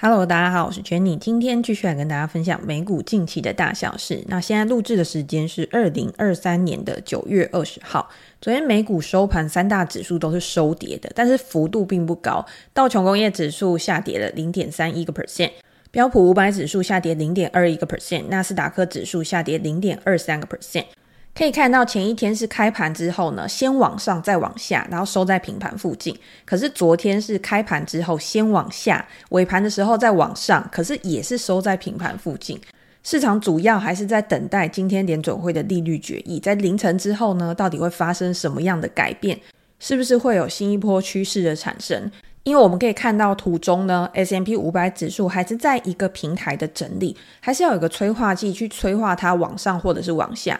[0.00, 4.22] Hello，大家好，我是 Jenny，今天继续来跟大家分享美股近期的大小事。
[4.28, 8.08] 那现在录制的时间是二零二三年的九月二十号。
[8.40, 12.46] 昨天美股收盘，三大指数都是收跌的，但是幅度并不高。
[12.72, 15.50] 道琼工业指数下跌了零点三一个 percent，
[15.90, 20.84] 标普五百指数下跌零点二一个 percent，纳斯达克指数下跌零点二三个 percent。
[21.38, 26.12] 可以看到，前一天是开盘之后呢，先往上再往下，然后收在平盘附近。
[26.44, 32.60] 可是昨天是开盘之后先往下，尾盘的时候再往上，可是也是收在平盘附近。
[33.04, 39.38] 市场主要还是在等待今天联准会的利率决议，在凌晨之后呢，到底会发生什么样的改变？
[39.78, 42.10] 是不是会有新一波趋势的产生？
[42.42, 50.58] 因为我们可以看到图中呢，S M P 五百指数还是在一个平台的整理，还是要有个催化剂去催化它往上或者是往下。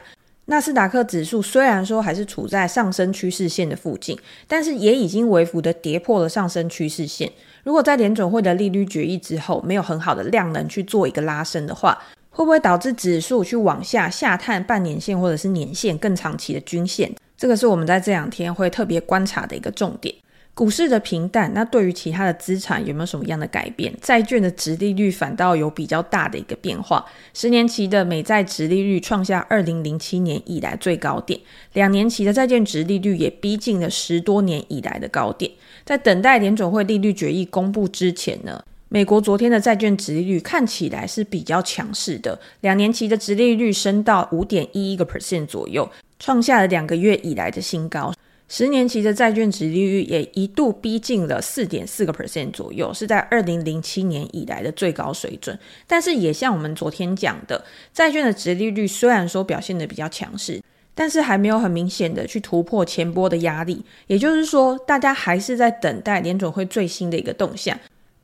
[0.50, 7.30] 纳斯达克指数虽然说还是处在上升趋势线的附近，但是也已经微幅的跌破了上升趋势线。
[7.64, 17.12] 如果在联准会的利率决议之后没有很好的量能去做一个拉升的话，会不会导致指数去往下下探半年线或者是年线更长期的均线？
[17.36, 20.14] 这个是我们在这两天会特别观察的一个重点。
[20.58, 23.94] 股市的平淡，那对于其他的资产有没有什么样的改变？
[24.02, 27.06] 债券的殖利率反倒有比较大的一个变化。
[27.32, 31.38] 十年期的美债殖利率创下二零零七年以来最高点，
[31.74, 35.48] 两年期的债券殖利率也逼近了十多年以来的高点。
[35.84, 48.12] 在等待联总会利率决议公布之前呢，美国昨天的债券殖利率看起来是比较强势的，两年期的殖利率升到五点一一个 percent 左右，创下了两个月以来的新高。
[48.50, 55.56] 十年期的债券殖利率也一度逼近了四点四个 percent 左右，是在二零零七年以来的最高水准。
[55.86, 60.62] 但是也像我们昨天讲的，债券的殖利率虽然说表现得比较强势，
[60.94, 63.84] 但是还没有很明显的去突破前波的压力。
[64.06, 67.78] 也就是说，大家还是在等待联准会最新的一个动向。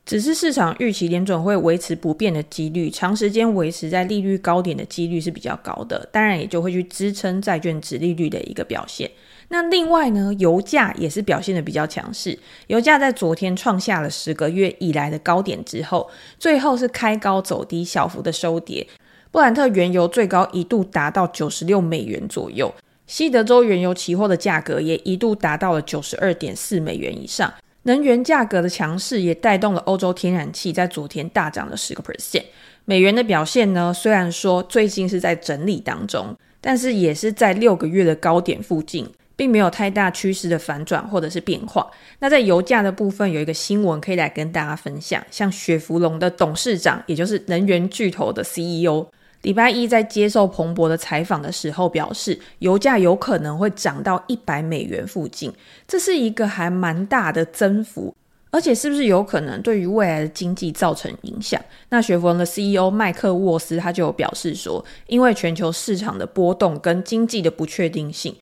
[0.06, 9.10] 只是市场预期联准会维持不变的几率，长时间维持在利率高点的几率是比较高的，当然也就会去支撑债券殖利率的一个表现。
[9.54, 12.37] 那另外呢，油价也是表现得比较强势。
[12.66, 16.10] 油价在昨天创下了十个月以来的高点之后，
[16.41, 18.84] 最后是开高走低，小幅的收跌。
[19.31, 22.75] 布兰特原油最高一度达到九十六美元左右，
[23.06, 27.54] 西德州原油期货的价格也一度达到了九十二点四美元以上。
[27.84, 32.43] 能源价格的强势也带动了欧洲天然气在昨天大涨了十个 percent。
[32.87, 39.09] 美元的表现呢，虽然说最近是在整理当中，但是也是在六个月的高点附近。
[39.36, 41.90] 并没有太大趋势的反转或者是变化。
[42.20, 45.24] 那在油价的部分，有一个新闻可以来跟大家分享。
[45.30, 49.06] 像雪佛龙的董事长，也就是能源巨头的 CEO，
[49.42, 55.52] 礼拜一在接受彭博的采访的时候表示，油价有可能会涨到一百美元附近，
[55.86, 58.14] 这是一个还蛮大的增幅，
[58.50, 61.60] 而且是不是有可能对于未来的经济造成影响？
[61.90, 68.34] 那雪佛龙的 CEO 麦克沃斯他就有表示说，因为全球市场的波动跟经济的不确定性。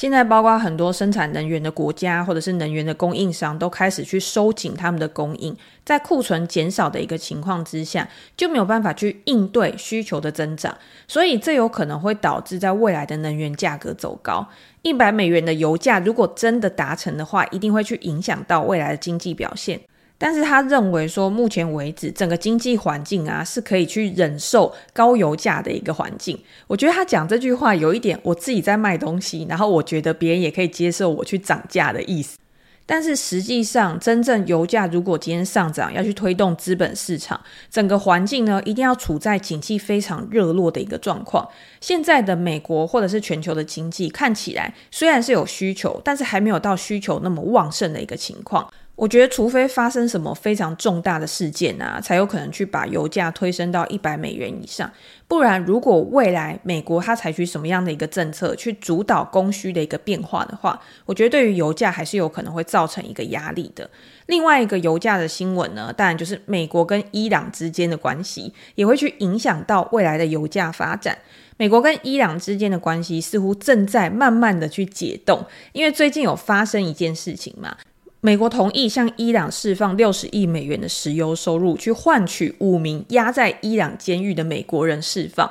[0.00, 5.54] 现在，包括很多生产能源的国家，或者是能源的供应商，都开始去收紧他们的供应。
[5.84, 10.74] 在库存减少的一个情况之下，就没有办法去应对需求的增长，
[11.06, 14.48] 所以这有可能会导致在未来的能源价格走高。
[14.80, 19.78] 一百美元的油价如果真的达成的话，一定会去影响到未来的经济表现。
[20.22, 26.38] 但是他认为说，目前为止整个经济环境啊是可以去忍受高油价的一个环境。
[26.66, 32.36] 我觉得他讲这句话有一点，我自己在卖东西，然后我觉得别人也可以接受我去涨价的意思。
[32.84, 41.48] 但是实际上，真正油价如果今天上涨，要去推动资本市场，整个环境呢一定要处在景气非常热络的一个状况。
[41.80, 48.68] 现在的美国或者是全球的经济看起来虽然是有需求，但是还没有到需求那么旺盛的一个情况。
[49.00, 54.92] 我觉得，除非发生什么非常重大的事件啊，才有可能去把油价推升到一百美元以上。
[55.26, 63.88] 不然，如果未来美国它采取什么样的一个政策去主导供需的一个变化的话，我觉得对于油价还是有可能会造成一个压力的。
[64.26, 71.16] 另外一个油价的新闻呢，当然就是美国跟伊朗之间的关系也会去影响到未来的油价发展。
[71.56, 75.42] 美国跟伊朗之间的关系似乎正在慢慢的去解冻，
[75.72, 77.74] 因为最近有发生一件事情嘛。
[78.22, 85.50] 美国同意向伊朗释放六十亿美元的石油收入，去换取五名押在伊朗监狱的美国人释放。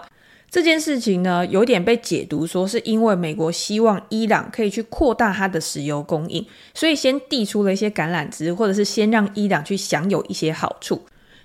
[0.52, 6.46] 这件事情呢，有点被解读说是因为美国希望伊朗可以去扩大它的石油供应，
[6.76, 11.02] 所以先递出了一些橄榄枝，或者是先让伊朗去享有一些好处。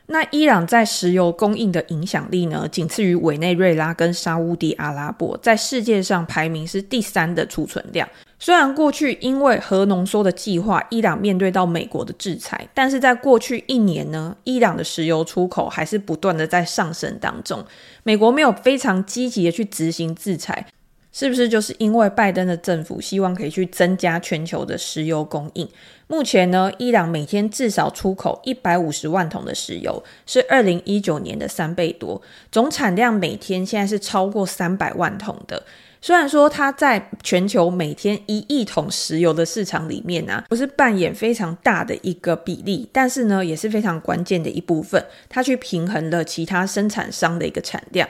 [0.07, 8.07] 那伊朗在石油供应的影响力呢，仅次于委内瑞拉跟沙乌地阿拉伯，在世界上排名是第三的储存量。
[8.45, 17.65] 虽然过去因为核浓缩的计划，伊朗面对到美国的制裁，但是在过去一年呢，伊朗的石油出口还是不断的在上升当中。
[18.03, 20.67] 美国没有非常积极的去执行制裁，
[21.11, 25.67] 是不是就是因为拜登的政府希望可以去增加全球的石油供应？
[26.07, 32.21] 目前呢，伊朗每天至少出口一百五十万桶的石油，是二零一九年的三倍多，
[32.53, 35.63] 总产量每天现在是超过三百万桶的。
[36.05, 48.07] 虽然说它在全球每天一亿桶石油的市场里面啊，不是扮演非常大的一个比例，但是呢，也是非常关键的一部分，它去平衡了其他生产商的一个产量。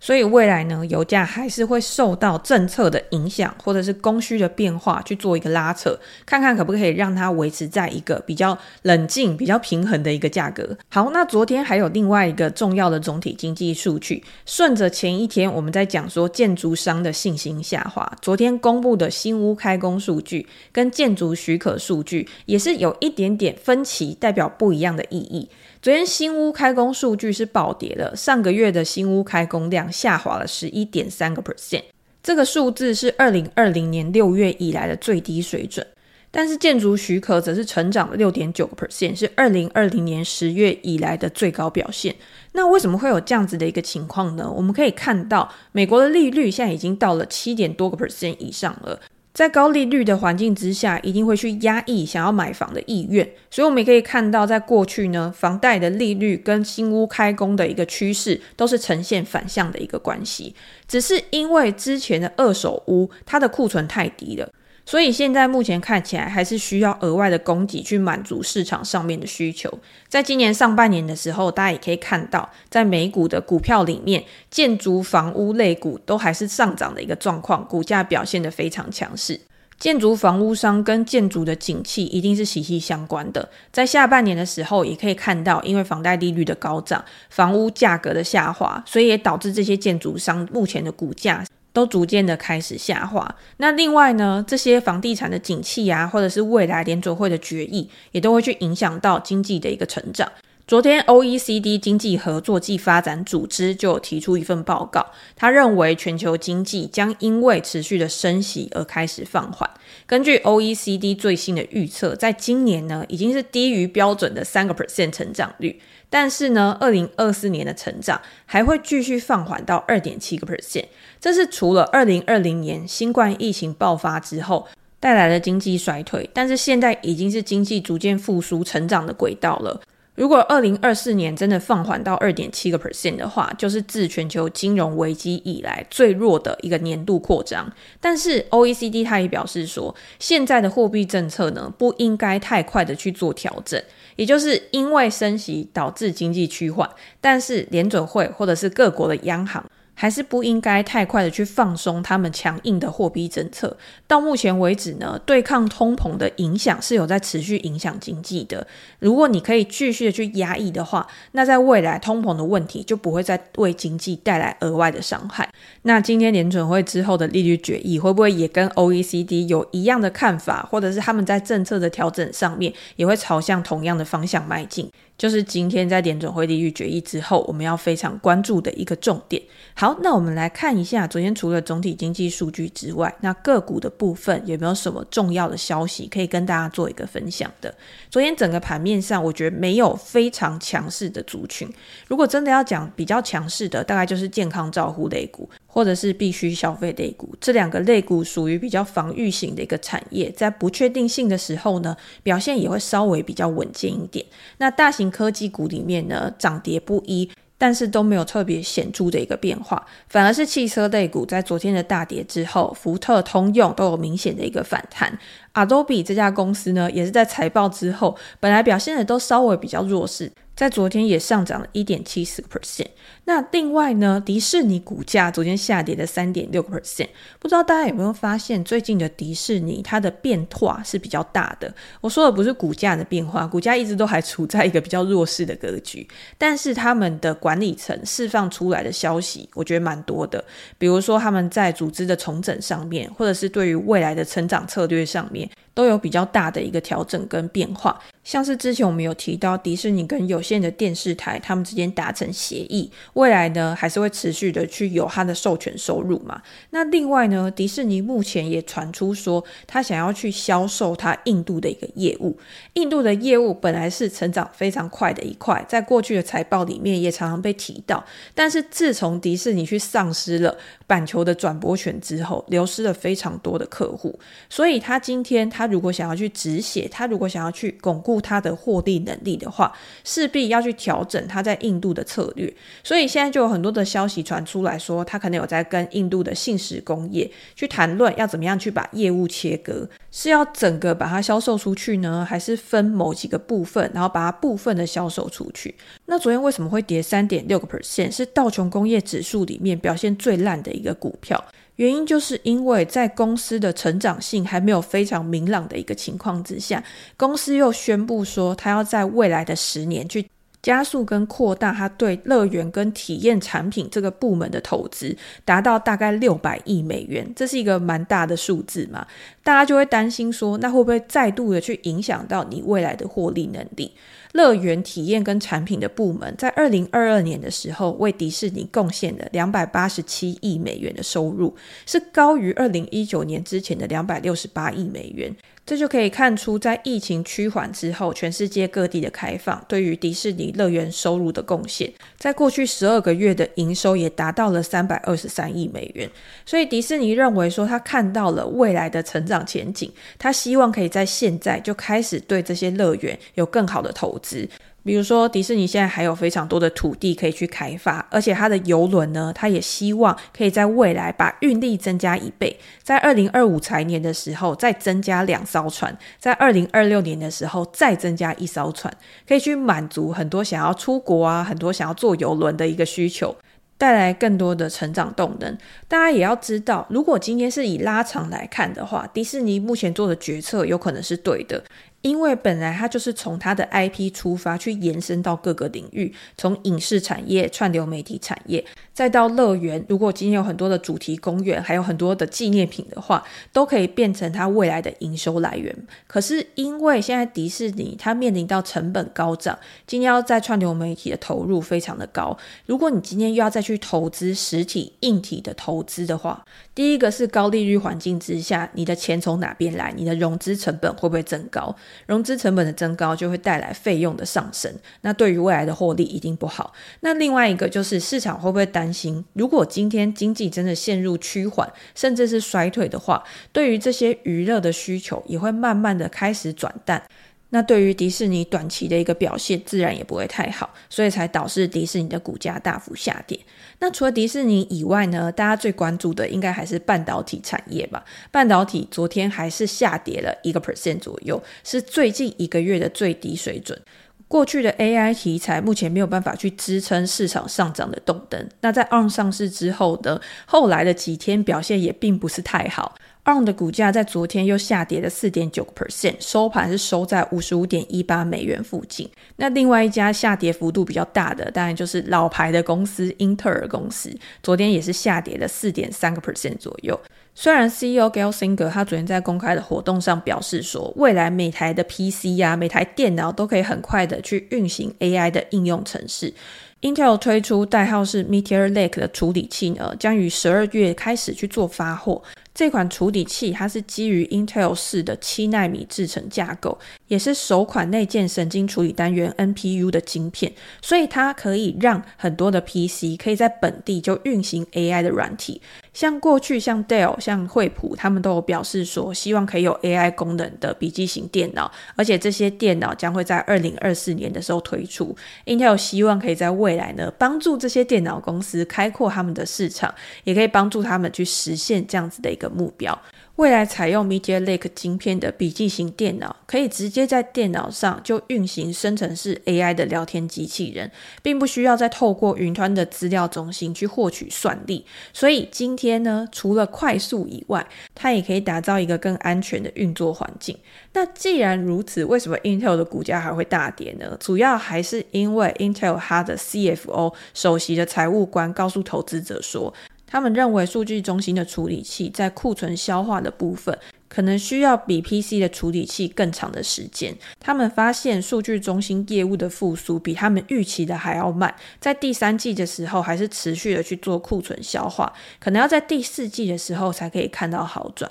[0.00, 10.76] 所以未来呢，油价还是会受到政策的影响，或者是供需的变化去做一个拉扯，看看可不可以让它维持在一个比较冷静、比较平衡的一个价格。
[10.88, 25.48] 好，那昨天还有另外一个重要的总体经济数据，顺着前一天我们在讲说建筑商的信心下滑，昨天公布的新屋开工数据跟建筑许可数据也是有一点点分歧，代表不一样的意义。
[25.80, 31.84] 昨天新屋开工数据是暴跌的，上个月的新屋开工量下滑了十一点三个 percent，
[32.20, 35.86] 这个数字是二零二零年六月以来的最低水准。
[36.32, 42.14] 但是建筑许可则是成长了六点九个 percent，是二零二零年十月以来的最高表现。
[42.52, 44.52] 那为什么会有这样子的一个情况呢？
[44.54, 49.00] 我们可以看到，美国的利率现在已经到了七点多个 percent 以上了。
[49.38, 60.52] 在高利率的环境之下，一定会去压抑想要买房的意愿，所以我们也可以看到，在过去呢，房贷的利率跟新屋开工的一个趋势都是呈现反向的一个关系，
[60.88, 64.52] 只是因为之前的二手屋它的库存太低了。
[64.88, 69.70] 所以现在目前看起来还是需要额外的供给去满足市场上面的需求。
[70.08, 79.38] 在今年上半年的时候，大家也可以看到，在美股的股票里面，建筑房屋类股都还是上涨的一个状况，股价表现得非常强势。
[79.78, 83.46] 建筑房屋商跟建筑的景气一定是息息相关的。
[83.70, 91.44] 在下半年的时候，也可以看到，因为房贷利率的高涨，房屋价格的下滑，所以也导致这些建筑商目前的股价。
[91.78, 93.36] 都逐渐的开始下滑。
[93.58, 100.28] 那另外呢，这些房地产的景气啊，或者是未来联准会的决议，也都会去影响到经济的一个成长。
[100.66, 109.70] 昨天，OECD 经济合作暨发展组织就提出一份报告，他认为全球经济将因为持续的升息而开始放缓。
[110.04, 115.80] 根据 OECD 最新的预测，在今年呢，已经是低于标准的三个 percent 成长率。
[116.10, 120.86] 但是呢，二零二四年的成长还会继续放缓到二点七个 percent，
[121.20, 124.66] 这是除了二零二零年新冠疫情爆发之后
[124.98, 129.80] 带来的经济衰退，但是现在已经是经济逐渐复苏成长的轨道了。
[130.18, 137.72] 如果二零二四年真的放缓到二点七个 percent 的话，就是自全球金融危机以来最弱的一个年度扩张。
[138.00, 143.80] 但是 OECD 他也表示说，现在的货币政策呢，不应该太快的去做调整。
[144.16, 149.64] 也就是因为升息导致经济趋缓，但是联准会或者是各国的央行，
[150.00, 153.76] 还是不应该太快的去放松他们强硬的货币政策。
[154.06, 158.64] 到目前为止呢，对抗通膨的影响是有在持续影响经济的。
[159.00, 165.50] 如果你可以继续的去压抑的话，那在未来通膨的问题就不会再为经济带来额外的伤害。
[165.82, 174.88] 那今天联准会之后的利率决议会不会也跟 OECD 有一样的看法，或者是他们在政策的调整上面也会朝向同样的方向迈进？
[175.18, 179.42] 就是今天在联准会利率决议之后，我们要非常关注的一个重点。
[179.74, 187.74] 好，那我们来看一下，昨天除了总体经济数据之外，那个股的部分有没有什么重要的消息可以跟大家做一个分享的？
[188.08, 191.68] 昨天整个盘面上，我觉得没有非常强势的族群。
[192.06, 195.50] 如果真的要讲比较强势的，大概就是健康照护类股。
[195.70, 204.24] 或者是必须消费类股，这两个类股属于比较防御型的一个产业，在不确定性的时候呢，表现也会稍微比较稳健一点。
[204.56, 215.18] 那大型科技股里面呢，涨跌不一，但是都没有特别显著的一个变化，反而是汽车类股在昨天的大跌之后，福特、通用都有明显的一个反弹。
[215.52, 220.32] Adobe 这家公司呢，也是在财报之后，本来表现的都稍微比较弱势。
[220.58, 222.88] 在昨天也上涨了一点七四个 percent。
[223.26, 227.06] 那另外呢，迪士尼股价昨天下跌了三点六个 percent。
[227.38, 231.72] 不知道大家有没有发现，最近的迪士尼它的变化是比较大的。
[232.00, 236.04] 我说的不是股价的变化，股价一直都还处在一个比较弱势的格局。
[236.36, 240.44] 但是他们的管理层释放出来的消息，我觉得蛮多的。
[240.76, 245.48] 比如说他们在组织的重整上面，或者是对于未来的成长策略上面。
[245.78, 247.96] 都有比较大的一个调整跟变化。
[248.24, 256.42] 像是之前我们有提到迪士尼跟有线的电视台，他们之间达成协议，未来呢还是会持续的去有它的授权收入嘛。
[256.70, 262.36] 那另外呢，迪士尼目前也传出说，他想要去销售他印度的一个业务。
[262.72, 268.04] 印度的业务本来是成长非常快的一块，在过去的财报里面也常常被提到。
[268.34, 270.58] 但是自从迪士尼去丧失了
[270.88, 274.18] 板球的转播权之后，流失了非常多的客户。
[274.50, 278.18] 所以他今天他如果想要去止血，他如果想要去巩固。
[278.20, 279.72] 他的获利能力的话，
[280.04, 282.52] 势必要去调整他在印度的策略。
[282.82, 295.74] 所以现在就有很多的消息传出来说，他可能有在跟印度的信实工业去谈论，要怎么样去把业务切割，是要整个把它销售出去呢，还是分某几个部分，然后把它部分的销售出去？
[296.06, 298.10] 那昨天为什么会跌三点六个 percent？
[298.10, 301.42] 是道琼工业指数里面表现最烂的一个股票。
[301.78, 306.82] 原因就是因为在公司的成长性还没有非常明朗的一个情况之下，
[307.16, 310.26] 公司又宣布说，它要在未来的十年去
[310.60, 319.06] 加速跟扩大它对乐园跟体验产品这个部门的投资，达到大概六百亿美元，这是一个蛮大的数字嘛，
[319.44, 323.92] 大家就会担心说，那会不会再度的去影响到你未来的获利能力？
[324.32, 331.54] 乐园体验跟产品的部门在二零二二年的时候，为迪士尼贡献了两百八十七亿美元的收入，
[331.86, 335.34] 是高于二零一九年之前的两百六十八亿美元。
[335.64, 346.10] 这就可以看出，在疫情趋缓之后，全世界各地的开放对于迪士尼乐园收入的贡献，在过去十二个月的营收也达到了三百二十三亿美元。
[346.46, 354.48] 所以迪士尼认为说，他看到了未来的成长前景，他希望可以在现在就开始对这些乐园有更好的投资。
[354.84, 368.90] 比如说，迪士尼现在还有非常多的土地可以去开发，而且它的邮轮呢，它也希望可以在未来把运力增加一倍，在二零二五财年的时候再增加两艘船，在二零二六年的时候再增加一艘船，
[369.26, 373.36] 可以去满足很多想要出国啊、很多想要坐邮轮的一个需求，
[373.76, 375.54] 带来更多的成长动能。
[375.86, 381.62] 大家也要知道，如果今天是以拉长来看的话，迪士尼目前做的决策有可能是对的。
[382.02, 388.64] 因为本来它就是从它的 IP 出发去延伸到各个领域，从影视产业、串流媒体产业，
[388.94, 389.84] 再到乐园。
[389.88, 395.74] 如果今天有很多的主题公园，还有很多的纪念品的话，都可以变成它未来的营收来源。
[396.06, 402.36] 可是因为现在迪士尼它面临到成本高涨，今天要在串流媒体的投入非常的高。
[402.66, 406.44] 如果你今天又要再去投资实体硬体的投资的话，
[406.76, 409.92] 第一个是高利率环境之下，你的钱从哪边来？
[409.96, 411.74] 你的融资成本会不会增高？
[412.06, 416.72] 融资成本的增高就会带来费用的上升，那对于未来的获利一定不好。
[417.00, 427.02] 那另外一个就是市场会不会担心，如果今天经济真的陷入趋缓，甚至是衰退的话，对于这些娱乐的需求也会慢慢的开始转淡。
[427.50, 433.38] 那对于迪士尼短期的一个表现，自然也不会太好，所以才导致迪士尼的股价大幅下跌。
[433.78, 438.04] 那除了迪士尼以外呢，大家最关注的应该还是半导体产业吧？
[438.30, 443.80] 半导体昨天还是下跌了一个 percent 左右，是最近一个月的最低水准。
[444.26, 448.46] 过去的 AI 题材目前没有办法去支撑市场上涨的动能。
[448.60, 452.94] 那在 ARM 上市之后呢，后来的几天表现也并不是太好。
[453.28, 459.06] ARM 的股价在昨天又下跌了四点九个 percent，收盘是收在五十五点一八美元附近。
[459.36, 464.10] 那另外一家下跌幅度比较大的，当然就是老牌的公司英特尔公司，
[464.42, 466.98] 昨天也是下跌了四点三个 percent 左右。
[467.34, 476.32] 虽然 CEO Gelsinger 他昨天在公开的活动上表示说，未来每台的 PC 呀、每台电脑都可以很快的去运行 AI 的应用程式。
[476.80, 482.22] Intel 推出代号是 Meteor Lake 的处理器呢，将于十二月开始去做发货。
[482.54, 486.76] 这款处理器它是基于 Intel 四的七纳米制程架构，
[487.06, 490.52] 也是首款内建神经处理单元 NPU 的晶片，
[490.82, 495.62] 所以它可以让很多的 PC 可以在本地就运行 AI 的软体。
[495.92, 505.16] 像过去像 Dell、像惠普，他们都有表示说，希望可以有 AI 功能的笔记型电脑，而且这些电脑将会在二零二四年的时候推出。
[505.46, 512.98] Intel 希望可以在未来呢，帮助这些电脑公司开阔他们的市场，也可以帮助他们去实现这样子的一个目标。
[513.36, 520.90] 未来采用 Meteor Lake 晶片的笔记型电脑，可以直接在电脑上就运行生成式 AI 的聊天机器人，
[521.22, 524.84] 并不需要再透过云端的资料中心去获取算力。
[525.12, 530.58] 所以今天呢，除了快速以外，它也可以打造一个更安全的运作环境。
[530.94, 534.16] 那既然如此，为什么 Intel 的股价还会大跌呢？
[534.18, 539.72] 主要还是因为 Intel 它的 CFO 首席的财务官告诉投资者说。
[540.10, 547.14] 他们认为，数据中心的处理器在库存消化的部分，可能需要比 PC 的处理器更长的时间。
[547.38, 558.10] 他们发现数据中心业务的复苏比他们预期的还要慢，在第三季的时候还是持续的去做库存消化，可能要在第四季的时候才可以看到好转。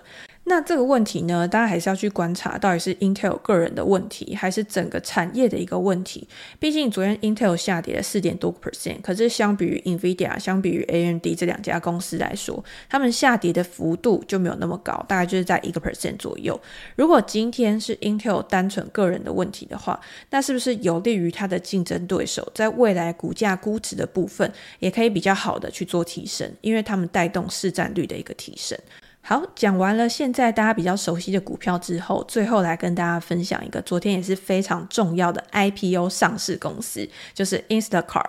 [0.50, 6.26] 那这个问题呢，大家还是要去观察，到底是 Intel 个人的问题，还是整个产业的一个问题。
[6.58, 16.58] 毕竟昨天 Intel 下跌了四点多 percent，可是相比于 Nvidia，相比于 AMD 这两家公司来说，他们下跌的幅度就没有那么高，大概就是在一个 percent 左右。
[16.96, 20.00] 如果今天是 Intel 单纯个人的问题的话，
[20.30, 24.50] 那是不是有利于它的竞争对手在未来股价估值的部分，
[24.80, 28.80] 也可以比较好的去做提升，因为他们带动市占率的一个提升。
[29.30, 38.24] 好，讲完了现在大家比较熟悉的股票之后，最后来跟大家分享一个昨天也是非常重要的 IPO 上市公司，就是 Instacart。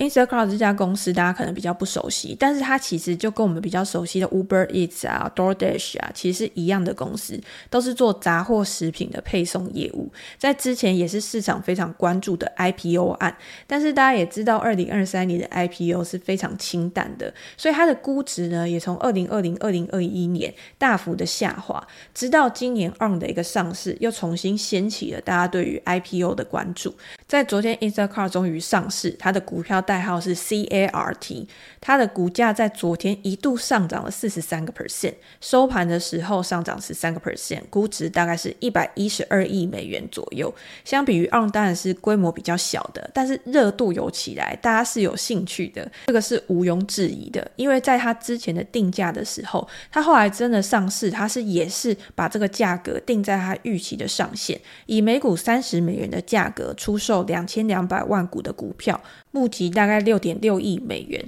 [0.00, 7.38] Instacart 这家公司大家可能比较不熟悉，但是它其实就跟我们比较熟悉的 Uber Eats 啊、DoorDash 啊，其实是一样的公司，
[7.68, 10.10] 都是做杂货食品的配送业务。
[10.38, 26.94] 在之前也是市场非常关注的 IPO 案，但是大家也知道，二零二三年的 IPO 是非常清淡的，所以它的估值呢，也从二零二零、二零二一年大幅的下滑，直到今年 On 的一个上市，又重新掀起了大家对于 IPO 的关注。
[27.28, 29.84] 在昨天，Instacart 终于上市，它的股票。
[29.90, 31.46] 代号是 CART，
[31.80, 40.54] 它的股价在昨天一度上涨了四十三个 percent，收盘的时候上涨十三个 percent，估值大概是一百一十二亿美元左右。
[40.84, 47.50] 相比于 ARM 当然是规模比较小的，但是热度有起来，大家是有兴趣的，这个是毋庸置疑的。
[47.56, 59.00] 因为在它之前的定价的时候，它后来真的上市，它是也是把这个价格定在它预期的上限，以每股三十美元的价格出售两千两百万股的股票，
[59.32, 61.24] 募集到大概六点六亿美元。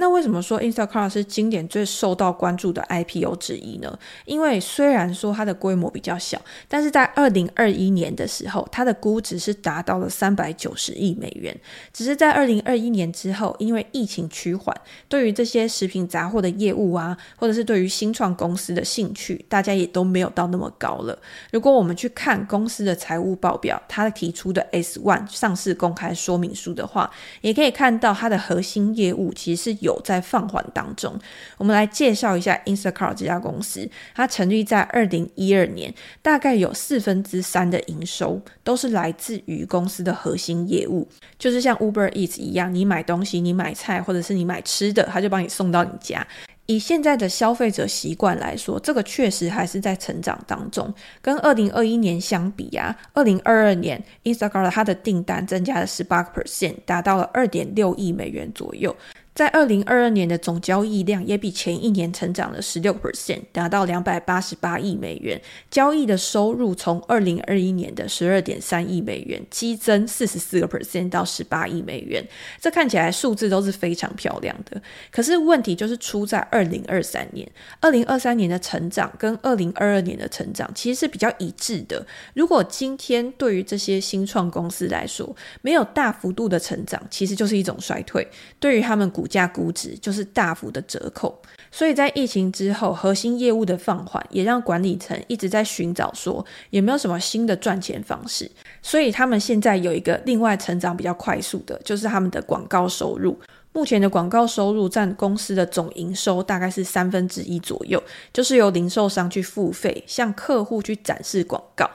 [0.00, 3.98] 那为什么说 Instacart 是经典最受到关注的 IPO 之一呢？
[4.24, 11.54] 因为虽然说它的规模比较小，但是在二零二一年的时候，它的估值是达到了三百九十亿美元。
[11.92, 14.74] 只是在二零二一年之后，因为疫情趋缓，
[15.06, 21.18] 对于这些食品杂货的业务啊，或者是对于新创公司的兴趣，大家也都没有到那么高了。
[21.52, 27.10] 如果我们去看公司的财务报表，它提出的 S one 上市公开说明书的话，
[27.42, 29.89] 也可以看到它的核心业务其实是有。
[29.90, 31.18] 有在放缓当中，
[31.58, 33.88] 我们来介绍一下 Instacart 这家公司。
[34.14, 46.24] 它成立在二零一二年，大概有四分之三的营收都是来自于公司的核心业务，就是像 Uber Eats 一样，你买东西，你买菜，或者是你买吃的，他就帮你送到你家。
[46.66, 50.94] 以现在的消费者习惯来说，这个确实还是在成长当中。
[51.20, 58.94] 跟二零二一年相比啊，二零二二年 Instacart 它的订单增加了十八个 percent，达到了二点六亿美元左右。
[59.40, 65.40] 在二零二二年的总交易量也比前一年成长了十六 percent，达到两百八十八亿美元。
[65.70, 72.22] 交易的收入从二零二一年的十二点三亿美元激增四十四个 percent 到十八亿美元。
[72.60, 74.82] 这看起来数字都是非常漂亮的。
[75.10, 77.50] 可是问题就是出在二零二三年，
[77.80, 82.06] 二零二三年的成长跟二零二二年的成长其实是比较一致的。
[82.34, 88.28] 如果今天对于这些新创公司来说没有大幅度的成长，其实就是一种衰退。
[88.58, 91.40] 对于他们股价估值就是大幅的折扣，
[91.70, 98.50] 所以在疫情之后，核心业务的放缓也让管理层一直在寻找说有没有什么新的赚钱方式。
[98.82, 103.38] 所以他们现在有一个另外成长比较快速的，就是他们的广告收入。
[103.72, 111.88] 目前的广告收入占公司的总营收大概是三分之一左右，就是由零售商去付费，向客户去展示广告。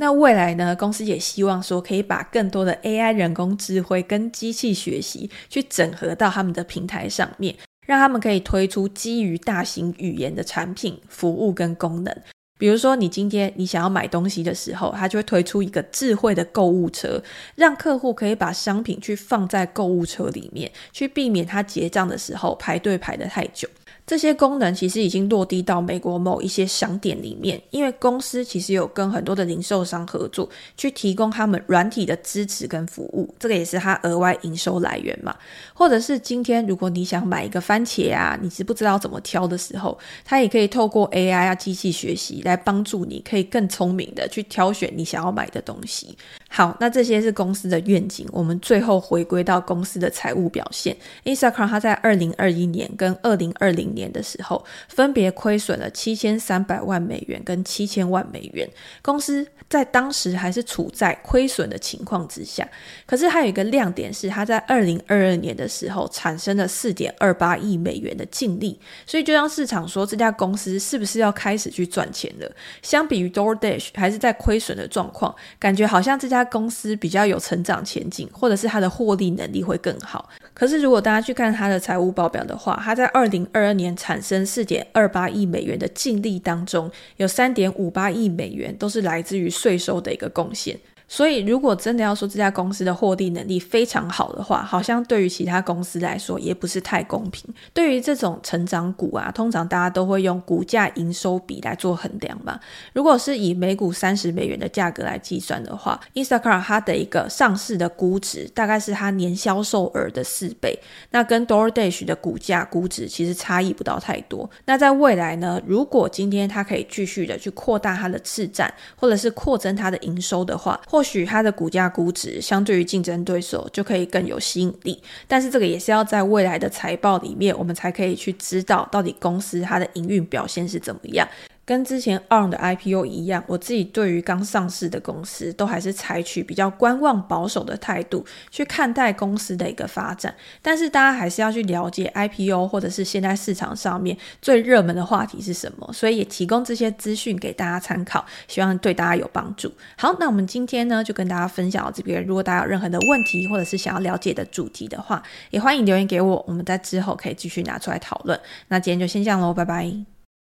[0.00, 7.52] 那未来呢，公司也希望说可以把更多的 AI 人工智慧跟机器学习去整合到他们的平台上面，
[7.84, 12.16] 让他们可以推出基于大型语言的产品、服务跟功能。
[12.60, 17.20] 比如说，你今天你想要买东西的时候，它就会推出一个智慧的购物车，
[17.56, 23.68] 让客户可以把商品去放在购物车里面，去避免他结账的时候排队排得太久。
[24.08, 35.36] 这些功能其实已经落地到美国某一些商店里面，因为公司其实有跟很多的零售商合作，去提供他们软体的支持跟服务，这个也是他额外营收来源嘛。
[35.74, 46.16] 或者是今天如果你想买一个番茄啊，你是不知道怎么挑的时候，它也可以透过 AI 啊机器学习来帮助你，可以更聪明的去挑选你想要买的东西。
[46.48, 48.26] 好，那这些是公司的愿景。
[48.32, 54.08] 我们最后回归到公司的财务表现，Instacart 它在二零二一年跟二零二零年。
[54.08, 58.66] 的时候，分别亏损了七千三百万美元跟七千万美元。
[59.02, 62.66] 公司在当时还是处在亏损的情况之下。
[63.06, 68.78] 可是还有一个亮点是，它在二零二二年的时候产生了四点二八亿美元的净利。
[69.06, 72.50] 所以就让市场说，这家公司是不是要开始去赚钱了？
[72.82, 80.28] 相比于 DoorDash 还是在亏损的状况，感觉好像这家公司比较有成长前景，或者是它的获利能力会更好。
[80.54, 90.78] 可是如果大家去看它的财务报表的话，它在二零二二年产生四点二八亿美元的净利当中，有三点五八亿美元都是来自于税收的一个贡献。
[91.08, 97.42] 所以，如果真的要说这家公司的获利能力非常好的话，好像对于其他公司来说也不是太公平。
[97.72, 102.60] 对于这种成长股啊，通常大家都会用股价营收比来做衡量嘛。
[102.92, 110.78] 如果是以每股三十美元的价格来计算的话，Instacart 它的一个上市的估值大概是它年销售额的四倍，
[111.10, 114.48] 那跟 DoorDash 的股价估值其实差异不到太多。
[114.66, 131.28] 那在未来呢，如果今天它可以继续的去扩大它的市占，或者是扩增它的营收的话，或或许它的股价估值相对于竞争对手就可以更有吸引力，但是这个也是要在未来的财报里面，我们才可以去知道到底公司它的营运表现是怎么样。
[131.68, 140.34] 跟之前 ARM 的 IPO 一样，我自己对于刚上市的公司都还是采取比较观望保守的态度去看待公司的一个发展。
[140.62, 149.70] 但是大家还是要去了解 IPO 或者是现在市场上面最热门的话题是什么，所以也提供这些资讯给大家参考，希望对大家有帮助。
[149.98, 152.24] 好，那我们今天呢就跟大家分享到这边。
[152.24, 158.40] 如果大家有任何的问题或者是想要了解的主题的话，也欢迎留言给我，我们在之后可以继续拿出来讨论。
[158.68, 160.17] 那今天就先这样喽，拜拜。